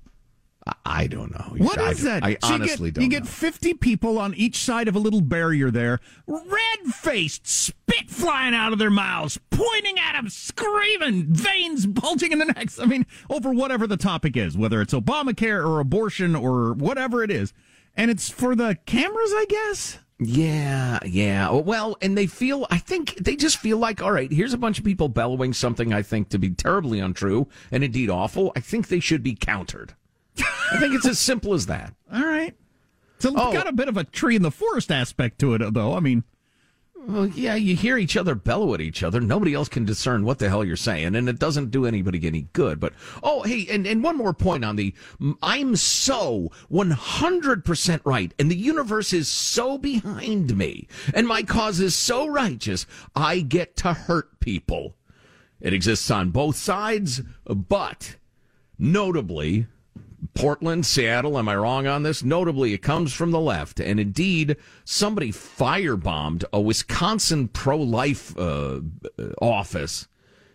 [0.85, 1.65] I don't know.
[1.65, 2.25] What I, is that?
[2.25, 3.25] I honestly get, don't You know.
[3.25, 8.55] get 50 people on each side of a little barrier there, red faced, spit flying
[8.55, 12.79] out of their mouths, pointing at them, screaming, veins bulging in the necks.
[12.79, 17.31] I mean, over whatever the topic is, whether it's Obamacare or abortion or whatever it
[17.31, 17.53] is.
[17.97, 19.99] And it's for the cameras, I guess?
[20.19, 21.49] Yeah, yeah.
[21.51, 24.59] Oh, well, and they feel, I think they just feel like, all right, here's a
[24.59, 28.53] bunch of people bellowing something I think to be terribly untrue and indeed awful.
[28.57, 29.95] I think they should be countered.
[30.39, 31.95] I think it's as simple as that.
[32.13, 32.55] All right.
[33.19, 33.53] So it's Oh.
[33.53, 35.95] got a bit of a tree in the forest aspect to it, though.
[35.95, 36.25] I mean,
[37.07, 39.21] Well, yeah, you hear each other bellow at each other.
[39.21, 42.49] Nobody else can discern what the hell you're saying, and it doesn't do anybody any
[42.55, 42.81] good.
[42.81, 44.95] But, oh, hey, and, and one more point on the
[45.43, 51.95] I'm so 100% right, and the universe is so behind me, and my cause is
[51.95, 54.97] so righteous, I get to hurt people.
[55.61, 58.17] It exists on both sides, but
[58.79, 59.67] notably,
[60.33, 62.23] Portland, Seattle, am I wrong on this?
[62.23, 63.81] Notably, it comes from the left.
[63.81, 68.81] And indeed, somebody firebombed a Wisconsin pro life uh,
[69.43, 70.09] office.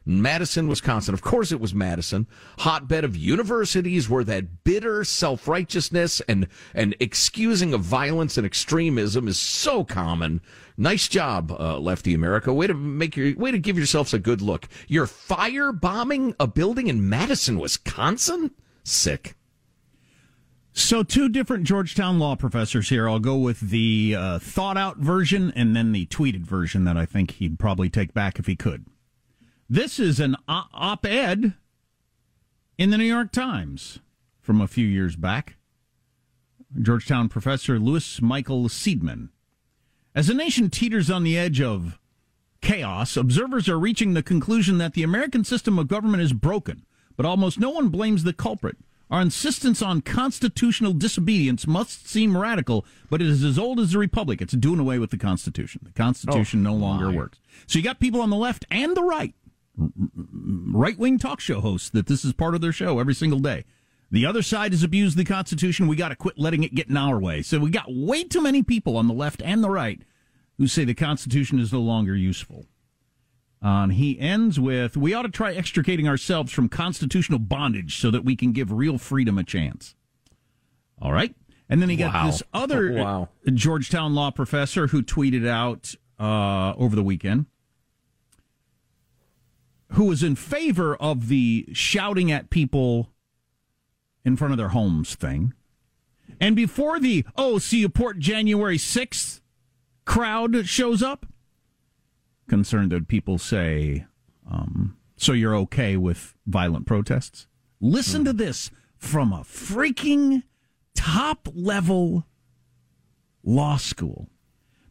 [0.06, 1.14] Madison, Wisconsin.
[1.14, 2.26] Of course, it was Madison,
[2.60, 9.28] hotbed of universities where that bitter self righteousness and, and excusing of violence and extremism
[9.28, 10.42] is so common.
[10.78, 12.52] Nice job, uh, Lefty America.
[12.52, 14.68] Way to make your, way to give yourselves a good look.
[14.88, 18.52] You're firebombing a building in Madison, Wisconsin?
[18.84, 19.36] Sick.
[20.80, 23.08] So, two different Georgetown law professors here.
[23.08, 27.06] I'll go with the uh, thought out version and then the tweeted version that I
[27.06, 28.86] think he'd probably take back if he could.
[29.70, 31.54] This is an op ed
[32.78, 34.00] in the New York Times
[34.40, 35.58] from a few years back.
[36.82, 39.30] Georgetown professor Louis Michael Seidman.
[40.16, 42.00] As the nation teeters on the edge of
[42.62, 46.86] chaos, observers are reaching the conclusion that the American system of government is broken,
[47.18, 48.78] but almost no one blames the culprit.
[49.10, 53.98] Our insistence on constitutional disobedience must seem radical, but it is as old as the
[53.98, 54.40] Republic.
[54.42, 55.82] It's doing away with the Constitution.
[55.84, 57.16] The Constitution Oh, no longer my.
[57.18, 57.40] works.
[57.66, 59.34] So you got people on the left and the right,
[59.76, 63.66] right wing talk show hosts, that this is part of their show every single day.
[64.12, 65.88] The other side has abused the Constitution.
[65.88, 67.42] We got to quit letting it get in our way.
[67.42, 70.02] So we got way too many people on the left and the right
[70.58, 72.66] who say the Constitution is no longer useful.
[73.62, 78.10] Uh, and he ends with, "We ought to try extricating ourselves from constitutional bondage so
[78.12, 79.96] that we can give real freedom a chance."
[81.02, 81.36] All right,
[81.68, 82.26] and then he got Wow.
[82.28, 83.30] this other Wow.
[83.54, 87.48] Georgetown law professor who tweeted out uh, over the weekend,
[89.94, 93.10] who was in favor of the shouting at people
[94.24, 95.54] in front of their homes thing.
[96.40, 99.42] And before the, oh, see you port January 6th
[100.06, 101.26] crowd shows up,
[102.50, 104.06] concerned that people say,
[104.50, 107.48] um, so you're okay with violent protests?
[107.80, 110.44] Listen to this from a freaking
[110.94, 112.26] top level
[113.44, 114.30] law school.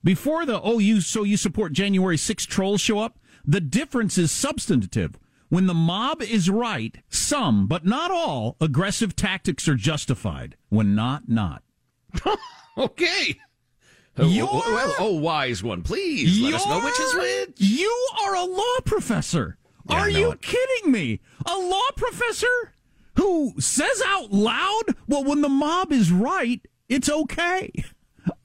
[0.03, 4.31] Before the, oh, you, so you support January 6 trolls show up, the difference is
[4.31, 5.19] substantive.
[5.51, 10.57] When the mob is right, some, but not all, aggressive tactics are justified.
[10.69, 11.63] When not, not.
[12.79, 13.37] Okay.
[14.19, 17.61] Oh, oh, You're- Oh, well, oh, wise one, please let us know which is which.
[17.61, 19.57] You are a law professor.
[19.89, 20.43] Yeah, are you it.
[20.43, 21.21] kidding me?
[21.47, 22.75] A law professor
[23.17, 27.71] who says out loud, well, when the mob is right, it's okay.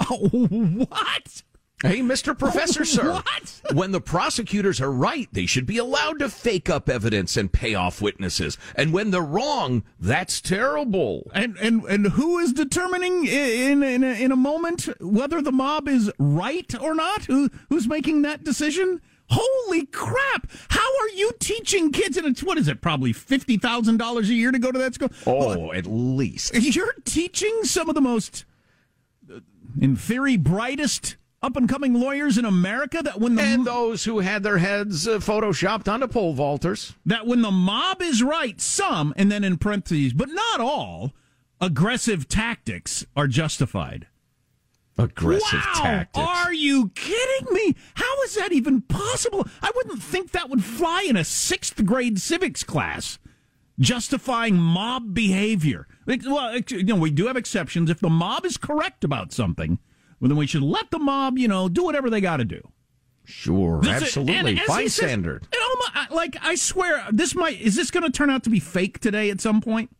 [0.09, 0.27] Oh,
[0.89, 1.43] what?
[1.83, 2.37] Hey, Mr.
[2.39, 3.11] Professor, sir.
[3.11, 3.61] What?
[3.73, 7.75] When the prosecutors are right, they should be allowed to fake up evidence and pay
[7.75, 8.57] off witnesses.
[8.75, 11.29] And when they're wrong, that's terrible.
[11.33, 15.89] And and and who is determining in in a, in a moment whether the mob
[15.89, 17.25] is right or not?
[17.25, 19.01] Who who's making that decision?
[19.29, 20.49] Holy crap!
[20.69, 22.15] How are you teaching kids?
[22.15, 22.81] And it's what is it?
[22.81, 25.09] Probably fifty thousand dollars a year to go to that school.
[25.27, 26.53] Oh, at least.
[26.55, 28.45] You're teaching some of the most,
[29.33, 29.39] uh,
[29.81, 34.19] in theory, brightest up and coming lawyers in America that when the And those who
[34.19, 36.95] had their heads uh, photoshopped onto pole vaulters.
[37.05, 41.13] that when the mob is right, some, and then in parentheses, but not all,
[41.59, 44.07] aggressive tactics are justified.
[44.97, 46.25] Aggressive wow, tactics.
[46.25, 47.75] Are you kidding me?
[47.95, 49.45] How is that even possible?
[49.61, 53.19] I wouldn't think that would fly in a sixth grade civics class.
[53.79, 55.87] Justifying mob behavior.
[56.05, 57.89] Well, you know, we do have exceptions.
[57.89, 59.79] If the mob is correct about something,
[60.23, 62.61] well, then we should let the mob, you know, do whatever they got to do.
[63.25, 64.51] Sure, This absolutely.
[64.51, 65.45] and as says- standard.
[65.51, 68.49] and almo- I- like I swear, this might is this going to turn out to
[68.49, 69.93] be fake today at some point?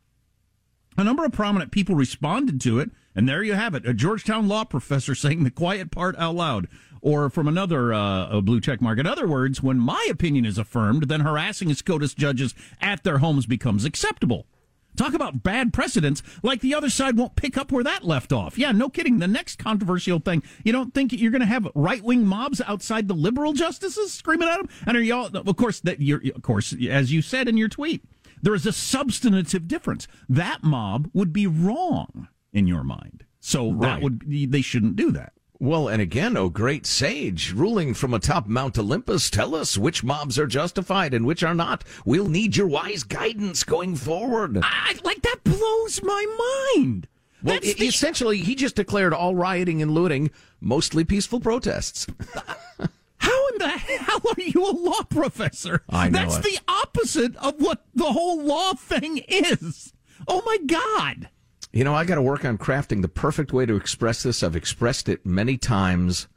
[0.98, 4.48] A number of prominent people responded to it, and there you have it: a Georgetown
[4.48, 6.70] law professor saying the quiet part out loud,
[7.02, 9.00] or from another uh, blue check mark.
[9.00, 13.46] In other words, when my opinion is affirmed, then harassing SCOTUS judges at their homes
[13.46, 14.48] becomes acceptable.
[14.96, 18.58] Talk about bad precedents, like the other side won't pick up where that left off.
[18.58, 19.20] Yeah, no kidding.
[19.20, 23.08] The next controversial thing, you don't think you're going to have right wing mobs outside
[23.08, 24.70] the liberal justices screaming at them?
[24.86, 28.04] And are y'all, of course, that you're, of course, as you said in your tweet,
[28.42, 30.08] there is a substantive difference.
[30.30, 33.24] That mob would be wrong in your mind.
[33.40, 34.04] So that Right.
[34.04, 35.34] would, they shouldn't do that.
[35.64, 40.38] Well, and again, oh great sage, ruling from atop Mount Olympus, tell us which mobs
[40.38, 41.86] are justified and which are not.
[42.04, 44.60] We'll need your wise guidance going forward.
[44.62, 47.08] I, like, that blows my mind.
[47.42, 52.08] Well, e- the- essentially, he just declared all rioting and looting mostly peaceful protests.
[53.20, 55.84] How in the hell are you a law professor?
[55.90, 56.44] I know That's it.
[56.44, 59.94] the opposite of what the whole law thing is.
[60.28, 61.30] Oh my God.
[61.74, 64.44] You know, I got to work on crafting the perfect way to express this.
[64.44, 66.28] I've expressed it many times.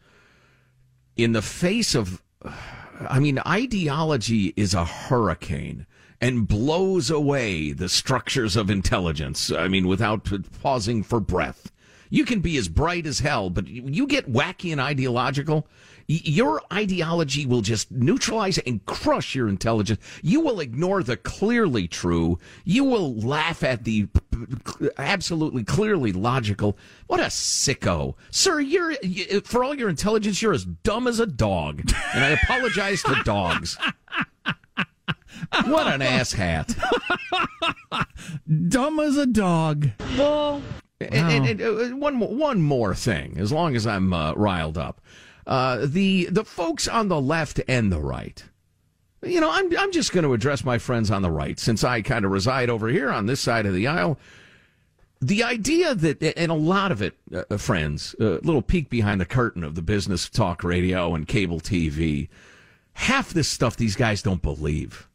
[1.14, 2.22] In the face of,
[3.08, 5.86] I mean, ideology is a hurricane
[6.22, 9.52] and blows away the structures of intelligence.
[9.52, 10.26] I mean, without
[10.62, 11.70] pausing for breath.
[12.08, 15.66] You can be as bright as hell, but you get wacky and ideological.
[16.08, 20.00] Y- Your ideology will just neutralize and crush your intelligence.
[20.22, 22.38] You will ignore the clearly true.
[22.64, 24.20] You will laugh at the p-
[24.80, 26.76] p- absolutely clearly logical.
[27.06, 28.14] What a sicko.
[28.30, 28.94] Sir, you're,
[29.44, 31.82] for all your intelligence, you're as dumb as a dog.
[32.14, 33.76] And I apologize to dogs.
[35.66, 36.76] What an asshat.
[38.68, 39.88] Dumb as a dog.
[41.00, 44.78] And, and- and, uh, one more, one more thing, as long as I'm uh, riled
[44.78, 45.00] up,
[45.46, 48.44] uh, the the folks on the left and the right.
[49.22, 52.02] You know, I'm I'm just going to address my friends on the right since I
[52.02, 54.18] kind of reside over here on this side of the aisle.
[55.20, 59.24] The idea that, and a lot of it, uh, friends, a little peek behind the
[59.24, 62.28] curtain of the business talk radio and cable TV,
[62.92, 65.08] half this stuff these guys don't believe.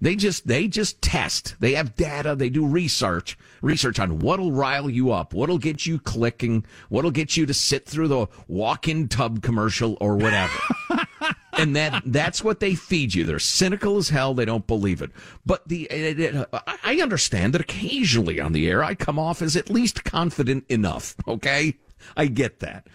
[0.00, 1.54] They just they just test.
[1.60, 2.34] They have data.
[2.34, 7.36] They do research, research on what'll rile you up, what'll get you clicking, what'll get
[7.36, 10.58] you to sit through the walk-in tub commercial or whatever.
[11.58, 13.24] and that that's what they feed you.
[13.24, 14.34] They're cynical as hell.
[14.34, 15.10] They don't believe it.
[15.46, 19.40] But the it, it, I I understand that occasionally on the air I come off
[19.42, 21.14] as at least confident enough.
[21.26, 21.78] Okay,
[22.16, 22.88] I get that.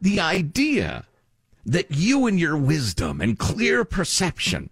[0.00, 1.04] The idea
[1.66, 4.70] that you and your wisdom and clear perception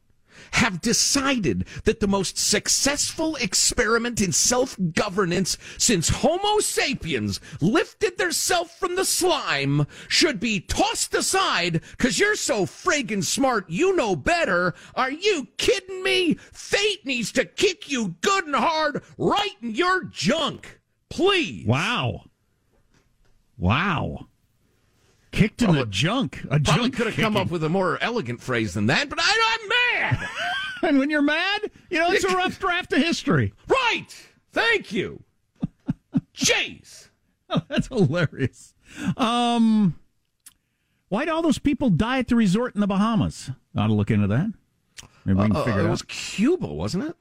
[0.53, 8.79] have decided that the most successful experiment in self-governance since Homo sapiens lifted their self
[8.79, 14.75] from the slime should be tossed aside because you're so friggin' smart, you know better.
[14.95, 16.35] Are you kidding me?
[16.53, 20.81] Fate needs to kick you good and hard right in your junk.
[21.09, 21.67] Please.
[21.67, 22.25] Wow.
[23.59, 24.27] Wow.
[25.37, 26.43] Kicked in Well, the junk.
[26.45, 29.19] A Probably junk could have come up with a more elegant phrase than that, but
[29.21, 29.69] I, I'm
[30.19, 30.29] mad.
[30.83, 33.53] and when you're mad, you know, it's a rough draft of history.
[33.69, 34.07] Right.
[34.53, 35.23] Thank you.
[36.35, 37.09] Jeez.
[37.49, 38.75] Oh, that's hilarious.
[39.17, 39.95] Um,
[41.11, 43.53] why'd all those people die at the resort in the Bahamas?
[43.77, 44.53] Ought to look into that.
[45.25, 45.91] Maybe we can Uh, figure it it out.
[45.93, 47.17] was Cuba, wasn't it?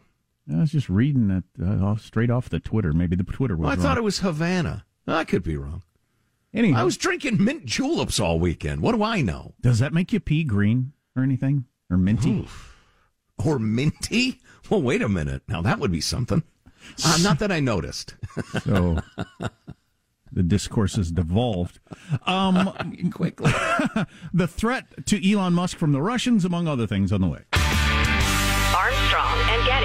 [0.52, 2.92] I was just reading that uh, off, straight off the Twitter.
[2.92, 3.84] Maybe the Twitter was Well, I wrong.
[3.84, 4.84] thought it was Havana.
[5.06, 5.84] I could be wrong.
[6.56, 8.82] Anyhow, I was drinking mint juleps all weekend.
[8.82, 9.54] What do I know?
[9.62, 11.66] Does that make you pee green or anything?
[11.92, 12.48] Or minty?
[13.38, 14.42] Or minty?
[14.70, 15.44] Well, wait a minute.
[15.50, 16.44] Now that would be something.
[17.04, 18.16] Uh, not that I noticed.
[18.64, 19.00] So
[20.32, 21.80] the discourse has devolved.
[22.26, 23.52] Um, Quickly.
[24.34, 27.42] the threat to Elon Musk from the Russians, among other things, on the way.
[28.74, 29.85] Armstrong and Getty.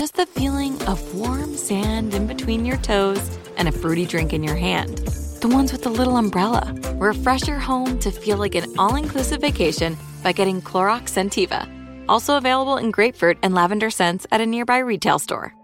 [0.00, 4.42] just the feeling of warm sand in between your toes and a fruity drink in
[4.42, 4.96] your hand.
[5.42, 6.74] The ones with the little umbrella.
[6.94, 11.68] Refresh your home to feel like an all inclusive vacation by getting Clorox Scentiva.
[12.08, 15.54] Also available in grapefruit and lavender scents at a nearby retail store.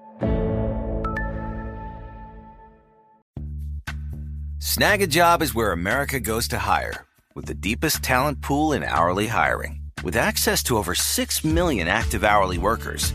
[4.59, 9.81] Snagajob is where America goes to hire, with the deepest talent pool in hourly hiring.
[10.05, 13.15] With access to over 6 million active hourly workers,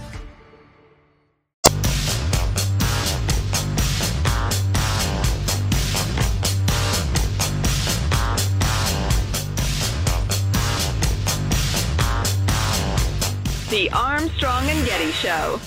[13.71, 15.57] The Armstrong and Getty Show.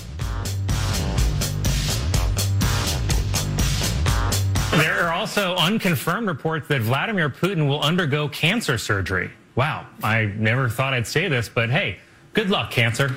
[4.77, 9.31] There are also unconfirmed reports that Vladimir Putin will undergo cancer surgery.
[9.55, 11.97] Wow, I never thought I'd say this, but hey,
[12.33, 13.09] good luck, cancer.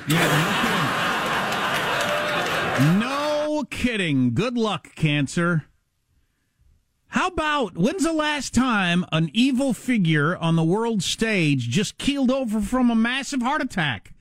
[2.97, 4.33] No kidding.
[4.33, 5.65] Good luck, cancer.
[7.09, 12.31] How about when's the last time an evil figure on the world stage just keeled
[12.31, 14.13] over from a massive heart attack?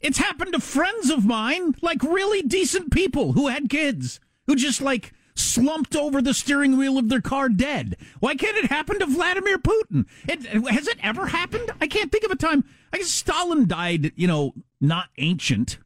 [0.00, 4.80] It's happened to friends of mine, like really decent people who had kids, who just
[4.80, 7.96] like slumped over the steering wheel of their car dead.
[8.18, 10.06] Why can't it happen to Vladimir Putin?
[10.28, 11.70] It, has it ever happened?
[11.80, 12.64] I can't think of a time.
[12.92, 15.78] I guess Stalin died, you know, not ancient.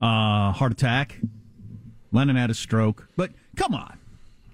[0.00, 1.20] Uh, heart attack.
[2.10, 3.08] Lenin had a stroke.
[3.16, 3.98] But come on.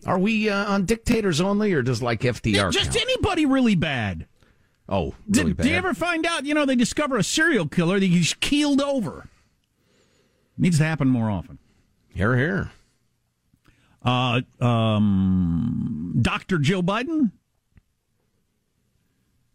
[0.07, 2.71] Are we uh, on dictators only, or does like FDR?
[2.71, 3.03] Just count?
[3.03, 4.27] anybody really bad.
[4.89, 5.63] Oh, really did, bad.
[5.65, 6.47] did you ever find out?
[6.47, 9.29] You know, they discover a serial killer that he's keeled over.
[10.57, 11.59] Needs to happen more often.
[12.09, 12.71] Here, here.
[14.03, 16.59] Uh, um, Dr.
[16.59, 17.33] Joe Biden,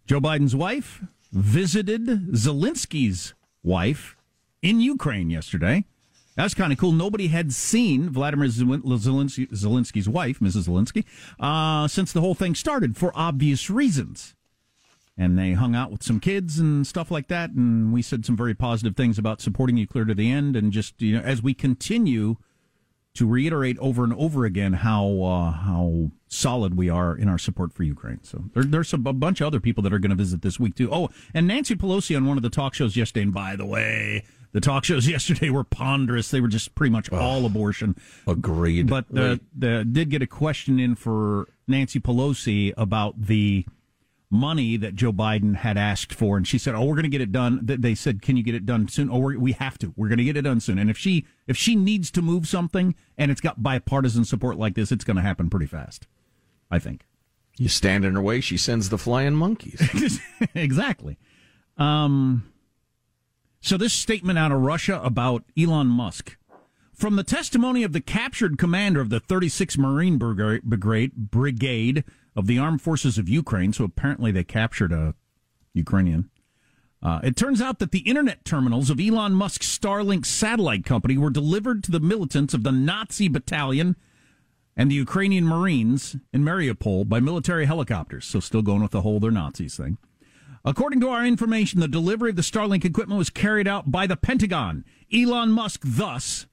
[0.05, 4.15] Joe Biden's wife, visited Zelensky's wife
[4.61, 5.85] in Ukraine yesterday.
[6.35, 6.91] That's kind of cool.
[6.91, 10.67] Nobody had seen Vladimir Zelensky, Zelensky's wife, Mrs.
[10.67, 11.05] Zelensky,
[11.39, 14.35] uh, since the whole thing started for obvious reasons.
[15.15, 17.51] And they hung out with some kids and stuff like that.
[17.51, 20.55] And we said some very positive things about supporting you clear to the end.
[20.55, 22.37] And just, you know, as we continue
[23.15, 27.71] to reiterate over and over again how uh, how solid we are in our support
[27.71, 28.19] for Ukraine.
[28.23, 30.59] So there, there's a, a bunch of other people that are going to visit this
[30.59, 30.89] week too.
[30.91, 33.23] Oh, and Nancy Pelosi on one of the talk shows yesterday.
[33.23, 36.31] And by the way, the talk shows yesterday were ponderous.
[36.31, 37.95] They were just pretty much all abortion.
[38.27, 38.87] Agreed.
[38.87, 43.65] But the, the did get a question in for Nancy Pelosi about the
[44.33, 47.21] money that Joe Biden had asked for, and she said, "Oh, we're going to get
[47.21, 49.93] it done." They said, "Can you get it done soon?" Oh, we have to.
[49.95, 50.79] We're going to get it done soon.
[50.79, 54.73] And if she if she needs to move something and it's got bipartisan support like
[54.75, 56.07] this, it's going to happen pretty fast.
[56.69, 57.05] I think.
[57.57, 60.19] You stand in her way, she sends the flying monkeys.
[60.55, 61.17] exactly.
[61.77, 62.51] Um.
[63.61, 66.37] So this statement out of Russia about Elon Musk.
[67.03, 72.81] From the testimony of the captured commander of the 36th Marine Brigade, of the Armed
[72.81, 75.13] Forces of Ukraine, so apparently they captured a
[75.73, 76.29] Ukrainian.
[77.01, 81.29] Uh, it turns out that the internet terminals of Elon Musk's Starlink satellite company were
[81.29, 83.97] delivered to the militants of the Nazi battalion
[84.77, 88.23] and the Ukrainian Marines in Mariupol by military helicopters.
[88.23, 89.97] So still going with the whole they're Nazis thing.
[90.63, 94.15] According to our information, the delivery of the Starlink equipment was carried out by the
[94.15, 94.85] Pentagon.
[95.13, 96.45] Elon Musk thus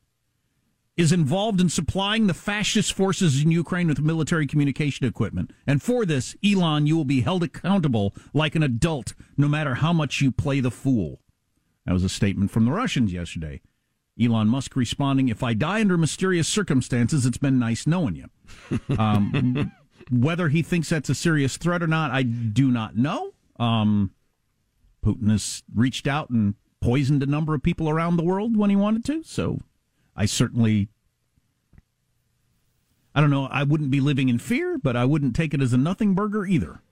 [0.97, 5.51] is involved in supplying the fascist forces in Ukraine with military communication equipment.
[5.67, 9.93] And for this, Elon, you will be held accountable like an adult, no matter how
[9.93, 11.21] much you play the fool.
[11.87, 13.63] That was a statement from the Russians yesterday.
[14.21, 18.27] Elon Musk responding, If I die under mysterious circumstances, it's been nice knowing you.
[18.99, 19.73] Um,
[20.11, 23.33] whether he thinks that's a serious threat or not, I do not know.
[23.59, 24.11] Um,
[25.05, 28.77] Putin has reached out and poisoned a number of people around the world when he
[28.77, 29.61] wanted to, so
[30.21, 30.91] I certainly,
[33.15, 35.73] I don't know, I wouldn't be living in fear, but I wouldn't take it as
[35.73, 36.83] a nothing burger either.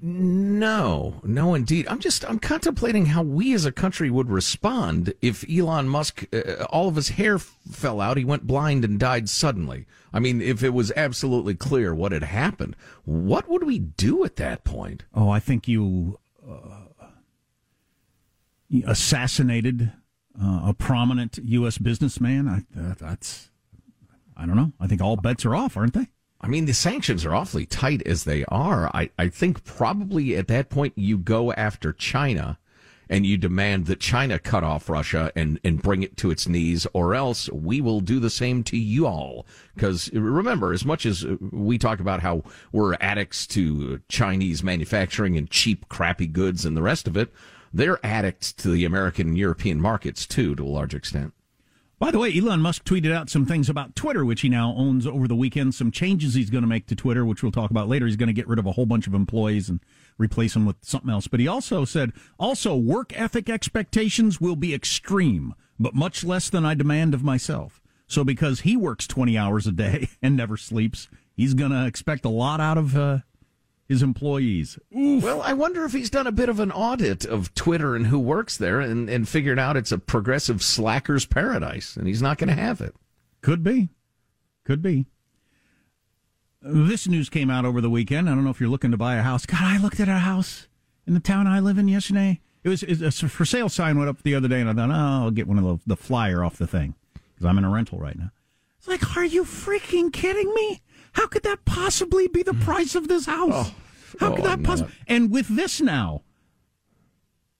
[0.00, 1.86] No, no, indeed.
[1.88, 6.64] I'm just I'm contemplating how we as a country would respond if Elon Musk, uh,
[6.70, 9.84] all of his hair f- fell out, he went blind and died suddenly.
[10.10, 14.36] I mean, if it was absolutely clear what had happened, what would we do at
[14.36, 15.04] that point?
[15.14, 16.18] Oh, I think you
[16.48, 16.86] uh,
[18.86, 19.92] assassinated
[20.40, 21.78] uh, a prominent U.S.
[21.78, 22.48] businessman.
[22.48, 23.50] I, uh, that's
[24.36, 24.72] I don't know.
[24.80, 26.08] I think all bets are off, aren't they?
[26.40, 28.90] I mean, the sanctions are awfully tight as they are.
[28.94, 32.58] I, I think probably at that point you go after China
[33.10, 36.86] and you demand that China cut off Russia and, and bring it to its knees,
[36.94, 39.44] or else we will do the same to you all.
[39.74, 45.50] Because remember, as much as we talk about how we're addicts to Chinese manufacturing and
[45.50, 47.32] cheap, crappy goods and the rest of it,
[47.72, 51.32] they're addicts to the American and European markets too, to a large extent.
[52.00, 55.06] By the way, Elon Musk tweeted out some things about Twitter, which he now owns
[55.06, 55.74] over the weekend.
[55.74, 58.06] Some changes he's going to make to Twitter, which we'll talk about later.
[58.06, 59.80] He's going to get rid of a whole bunch of employees and
[60.16, 61.26] replace them with something else.
[61.26, 66.64] But he also said, also, work ethic expectations will be extreme, but much less than
[66.64, 67.82] I demand of myself.
[68.06, 71.06] So because he works 20 hours a day and never sleeps,
[71.36, 73.18] he's going to expect a lot out of uh,
[73.90, 74.78] his employees.
[74.96, 75.24] Oof.
[75.24, 78.20] Well, I wonder if he's done a bit of an audit of Twitter and who
[78.20, 82.54] works there and, and figured out it's a progressive slacker's paradise and he's not going
[82.54, 82.94] to have it.
[83.42, 83.88] Could be.
[84.64, 85.06] Could be.
[86.62, 88.30] This news came out over the weekend.
[88.30, 89.44] I don't know if you're looking to buy a house.
[89.44, 90.68] God, I looked at a house
[91.04, 92.40] in the town I live in yesterday.
[92.62, 94.74] It was, it was a for sale sign went up the other day, and I
[94.74, 97.64] thought, oh, I'll get one of the, the flyer off the thing because I'm in
[97.64, 98.30] a rental right now.
[98.78, 100.80] It's like, are you freaking kidding me?
[101.12, 103.50] How could that possibly be the price of this house?
[103.52, 103.74] Oh,
[104.18, 104.92] How could oh, that possibly?
[105.06, 106.22] And with this now,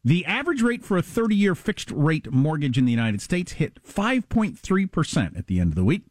[0.04, 3.82] the average rate for a 30 year fixed rate mortgage in the United States hit
[3.82, 6.02] 5.3% at the end of the week.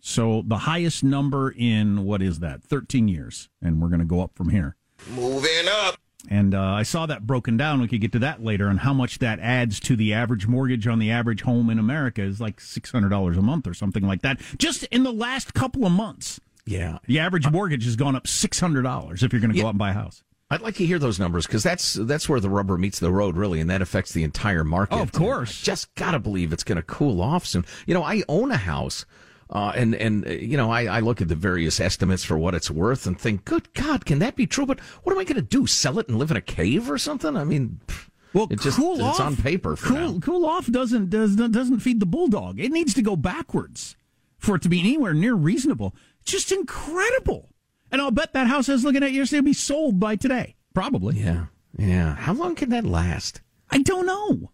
[0.00, 2.62] So the highest number in what is that?
[2.62, 3.48] 13 years.
[3.62, 4.76] And we're going to go up from here.
[5.14, 5.96] Moving up.
[6.28, 7.80] And uh, I saw that broken down.
[7.80, 10.86] We could get to that later on how much that adds to the average mortgage
[10.86, 14.06] on the average home in America is like six hundred dollars a month or something
[14.06, 14.40] like that.
[14.56, 16.98] Just in the last couple of months, Yeah.
[17.06, 19.70] the average mortgage has gone up six hundred dollars if you're going to go out
[19.70, 20.22] and buy a house.
[20.50, 23.36] I'd like to hear those numbers because that's that's where the rubber meets the road,
[23.36, 24.94] really, and that affects the entire market.
[24.96, 25.62] Oh, of course.
[25.62, 27.64] I just gotta believe it's going to cool off soon.
[27.86, 29.04] You know, I own a house,
[29.50, 32.70] uh, and and you know, I, I look at the various estimates for what it's
[32.70, 34.66] worth and think, good God, can that be true?
[34.66, 35.66] But what am I going to do?
[35.66, 37.36] Sell it and live in a cave or something?
[37.36, 39.76] I mean, pff, Well, it just cool it's on paper.
[39.76, 40.18] For cool, now.
[40.20, 42.60] cool off doesn't does doesn't feed the bulldog.
[42.60, 43.96] It needs to go backwards
[44.38, 45.94] for it to be anywhere near reasonable.
[46.24, 47.50] Just incredible.
[47.90, 50.56] And I'll bet that house I was looking at yesterday will be sold by today.
[50.74, 51.16] Probably.
[51.16, 51.46] Yeah,
[51.78, 52.16] yeah.
[52.16, 53.40] How long can that last?
[53.70, 54.50] I don't know.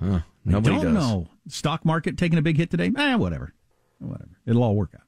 [0.00, 1.04] Huh, nobody I don't does.
[1.08, 1.28] know.
[1.48, 2.90] Stock market taking a big hit today.
[2.96, 3.54] Eh, whatever.
[3.98, 4.38] Whatever.
[4.46, 5.02] It'll all work out.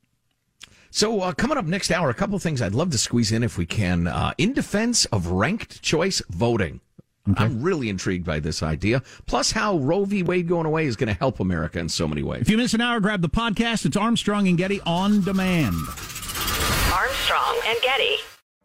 [0.91, 3.43] So, uh, coming up next hour, a couple of things I'd love to squeeze in
[3.43, 4.07] if we can.
[4.07, 6.81] Uh, in defense of ranked choice voting.
[7.37, 9.03] I'm really intrigued by this idea.
[9.27, 10.23] Plus, how Roe v.
[10.23, 12.43] Wade going away is going to help America in so many ways.
[12.43, 13.85] If you miss an hour, grab the podcast.
[13.85, 15.75] It's Armstrong and Getty on demand.
[16.93, 18.17] Armstrong and Getty.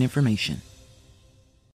[0.00, 0.69] important information.